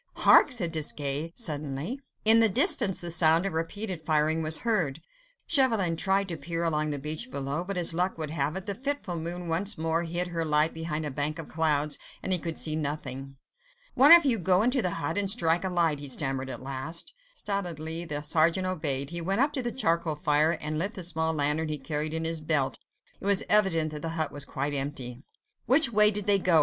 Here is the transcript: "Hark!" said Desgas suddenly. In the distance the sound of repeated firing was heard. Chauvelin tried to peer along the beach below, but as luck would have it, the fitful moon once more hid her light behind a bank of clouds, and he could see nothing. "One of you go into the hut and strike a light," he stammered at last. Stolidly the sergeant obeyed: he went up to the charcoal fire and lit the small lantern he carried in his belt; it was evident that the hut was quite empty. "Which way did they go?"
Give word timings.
"Hark!" 0.15 0.51
said 0.51 0.71
Desgas 0.71 1.29
suddenly. 1.35 1.99
In 2.25 2.39
the 2.39 2.49
distance 2.49 2.99
the 3.01 3.11
sound 3.11 3.45
of 3.45 3.53
repeated 3.53 4.01
firing 4.03 4.41
was 4.41 4.61
heard. 4.61 4.99
Chauvelin 5.45 5.95
tried 5.95 6.27
to 6.29 6.37
peer 6.37 6.63
along 6.63 6.89
the 6.89 6.97
beach 6.97 7.29
below, 7.29 7.63
but 7.63 7.77
as 7.77 7.93
luck 7.93 8.17
would 8.17 8.31
have 8.31 8.55
it, 8.55 8.65
the 8.65 8.73
fitful 8.73 9.15
moon 9.17 9.47
once 9.47 9.77
more 9.77 10.01
hid 10.01 10.29
her 10.29 10.43
light 10.43 10.73
behind 10.73 11.05
a 11.05 11.11
bank 11.11 11.37
of 11.37 11.49
clouds, 11.49 11.99
and 12.23 12.33
he 12.33 12.39
could 12.39 12.57
see 12.57 12.75
nothing. 12.75 13.35
"One 13.93 14.11
of 14.11 14.25
you 14.25 14.39
go 14.39 14.63
into 14.63 14.81
the 14.81 14.89
hut 14.97 15.19
and 15.19 15.29
strike 15.29 15.63
a 15.63 15.69
light," 15.69 15.99
he 15.99 16.07
stammered 16.07 16.49
at 16.49 16.63
last. 16.63 17.13
Stolidly 17.35 18.03
the 18.03 18.23
sergeant 18.23 18.65
obeyed: 18.65 19.11
he 19.11 19.21
went 19.21 19.41
up 19.41 19.53
to 19.53 19.61
the 19.61 19.71
charcoal 19.71 20.15
fire 20.15 20.53
and 20.59 20.79
lit 20.79 20.95
the 20.95 21.03
small 21.03 21.31
lantern 21.31 21.67
he 21.69 21.77
carried 21.77 22.15
in 22.15 22.25
his 22.25 22.41
belt; 22.41 22.79
it 23.19 23.25
was 23.27 23.43
evident 23.47 23.91
that 23.91 24.01
the 24.01 24.09
hut 24.17 24.31
was 24.31 24.45
quite 24.45 24.73
empty. 24.73 25.21
"Which 25.67 25.93
way 25.93 26.09
did 26.09 26.25
they 26.25 26.39
go?" 26.39 26.59